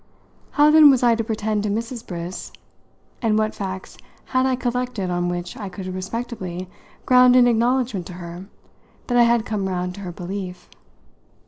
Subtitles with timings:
[0.53, 2.07] How then was I to pretend to Mrs.
[2.07, 2.51] Briss,
[3.21, 6.67] and what facts had I collected on which I could respectably
[7.05, 8.47] ground an acknowledgment to her
[9.05, 10.67] that I had come round to her belief?